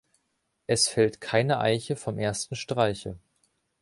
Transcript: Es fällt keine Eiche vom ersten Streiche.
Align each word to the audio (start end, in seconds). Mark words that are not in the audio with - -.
Es 0.65 0.87
fällt 0.87 1.21
keine 1.21 1.59
Eiche 1.59 1.95
vom 1.95 2.17
ersten 2.17 2.55
Streiche. 2.55 3.19